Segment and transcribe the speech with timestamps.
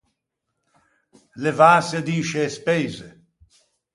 [1.43, 3.07] Levâse d’in scê speise.